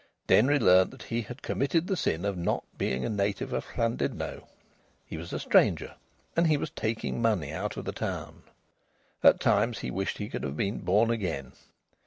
[0.25, 4.47] Denry learnt that he had committed the sin of not being a native of Llandudno.
[5.05, 5.93] He was a stranger,
[6.35, 8.41] and he was taking money out of the town.
[9.21, 11.51] At times he wished he could have been born again.